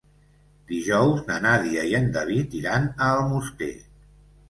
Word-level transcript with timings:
Dijous 0.71 1.21
na 1.27 1.37
Nàdia 1.45 1.85
i 1.91 1.95
en 2.01 2.09
David 2.19 2.59
iran 2.65 2.91
a 3.11 3.15
Almoster. 3.21 3.73